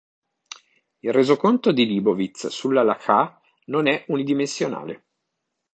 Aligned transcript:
Il 1.01 1.13
resoconto 1.13 1.71
di 1.71 1.85
Leibowitz 1.85 2.47
sull'Halakhah 2.47 3.39
non 3.65 3.85
è 3.87 4.03
unidimensionale. 4.07 5.05